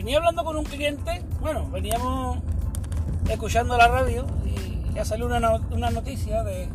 [0.00, 2.38] venía hablando con un cliente, bueno, veníamos
[3.28, 6.70] escuchando la radio y ya salió una, una noticia de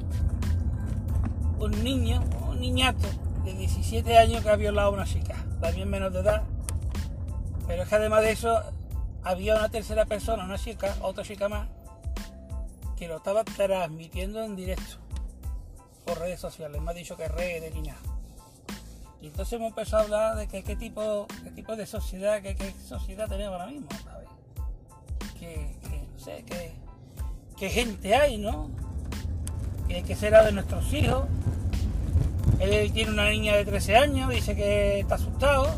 [1.57, 3.07] un niño, un niñato
[3.43, 6.43] de 17 años que ha violado a una chica, también menos de edad.
[7.65, 8.61] Pero es que además de eso
[9.23, 11.67] había una tercera persona, una chica, otra chica más,
[12.95, 14.97] que lo estaba transmitiendo en directo
[16.05, 16.79] por redes sociales.
[16.79, 17.95] Me ha dicho que es rey de niña.
[19.25, 22.75] Y entonces hemos empezado a hablar de que, qué tipo, qué tipo de sociedad, qué,
[22.87, 23.87] sociedad tenemos ahora mismo.
[25.39, 25.75] Que,
[26.13, 26.45] no sé,
[27.57, 28.69] qué gente hay, ¿no?
[29.87, 31.25] Que, que será de nuestros hijos.
[32.59, 35.73] Él tiene una niña de 13 años, dice que está asustado.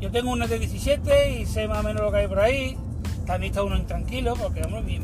[0.00, 2.76] Yo tengo una de 17 y sé más o menos lo que hay por ahí.
[3.24, 5.00] También está uno intranquilo porque hombre,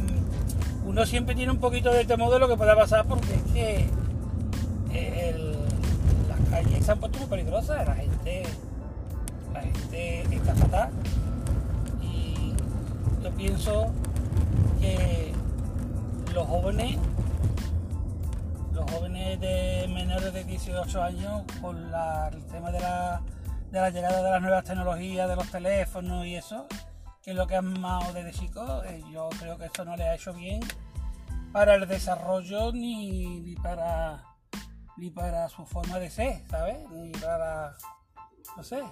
[0.84, 3.86] uno siempre tiene un poquito de temor de lo que pueda pasar porque es que
[4.92, 5.49] el, las calles
[6.90, 8.42] se han puesto muy peligrosas, la gente,
[9.54, 10.90] la gente está fatal.
[12.02, 12.52] Y
[13.22, 13.92] yo pienso
[14.80, 15.32] que
[16.34, 16.98] los jóvenes,
[18.72, 23.22] los jóvenes de menores de 18 años, con el tema de la,
[23.70, 26.66] de la llegada de las nuevas tecnologías, de los teléfonos y eso,
[27.22, 30.08] que es lo que han mamado desde chicos, eh, yo creo que esto no le
[30.08, 30.58] ha hecho bien
[31.52, 34.29] para el desarrollo ni, ni para
[35.00, 36.78] ni para su forma de ser, ¿sabes?
[36.90, 37.74] Ni para
[38.56, 38.82] no sé.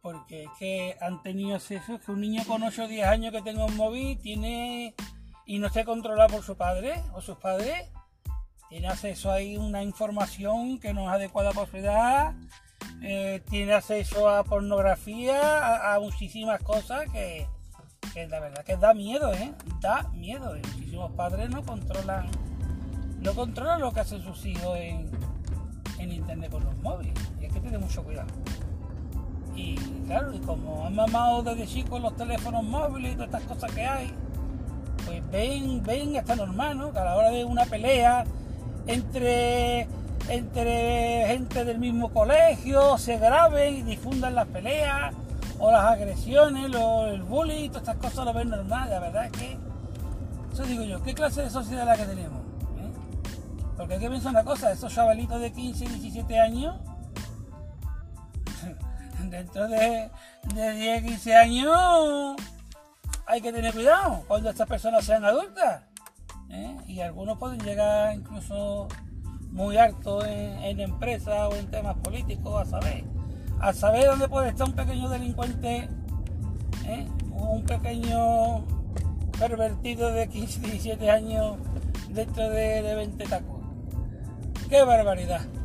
[0.00, 3.42] Porque es que han tenido acceso, que un niño con 8 o 10 años que
[3.42, 4.94] tenga un móvil tiene
[5.44, 7.88] y no esté controlado por su padre o sus padres,
[8.68, 12.34] tiene acceso a una información que no es adecuada para su edad,
[13.02, 17.46] eh, tiene acceso a pornografía, a, muchísimas cosas que,
[18.14, 19.52] que, la verdad que da miedo, ¿eh?
[19.80, 20.56] Da miedo.
[20.56, 22.30] Y muchísimos padres no controlan,
[23.22, 25.08] no controlan lo que hacen sus hijos en,
[25.98, 27.14] en internet con los móviles.
[27.40, 28.28] Y hay que tener mucho cuidado.
[29.54, 33.72] Y claro, y como han mamado desde chicos los teléfonos móviles y todas estas cosas
[33.72, 34.14] que hay,
[35.04, 36.92] pues ven, ven hasta normal, ¿no?
[36.92, 38.24] Que a la hora de una pelea
[38.86, 39.86] entre
[40.28, 45.12] entre gente del mismo colegio, se graben y difundan las peleas
[45.58, 48.88] o las agresiones, lo, el bullying, todas estas cosas lo ven normal.
[48.90, 49.56] La verdad es que,
[50.52, 52.41] eso digo yo, ¿qué clase de sociedad es la que tenemos?
[53.82, 56.76] Porque hay que pensar una cosa, esos chavalitos de 15, 17 años,
[59.28, 60.08] dentro de,
[60.54, 62.36] de 10, 15 años,
[63.26, 65.82] hay que tener cuidado cuando estas personas sean adultas.
[66.50, 66.76] ¿eh?
[66.86, 68.86] Y algunos pueden llegar incluso
[69.50, 73.02] muy alto en, empresas o en temas políticos, a saber.
[73.58, 75.88] A saber dónde puede estar un pequeño delincuente,
[76.86, 77.08] ¿eh?
[77.32, 78.64] un pequeño
[79.40, 81.56] pervertido de 15, 17 años
[82.10, 83.61] dentro de, de 20 tacos.
[84.72, 85.61] ¡Qué barbaridad!